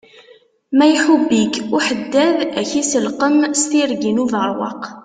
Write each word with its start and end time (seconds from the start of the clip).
Ma 0.77 0.85
iḥubb-ik 0.93 1.53
uḥeddad, 1.77 2.37
ak 2.61 2.69
iselqem 2.81 3.37
s 3.61 3.63
tirgin 3.69 4.21
ubeṛwaq. 4.23 4.83